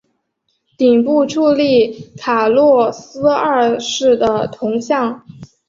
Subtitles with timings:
[0.79, 5.23] 顶部矗立卡洛斯二世的铜像。